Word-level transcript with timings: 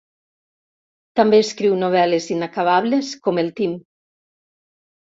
També 1.19 1.41
escriu 1.45 1.77
novel·les 1.83 2.31
inacabables, 2.37 3.13
com 3.29 3.45
el 3.45 3.57
Tim. 3.61 3.79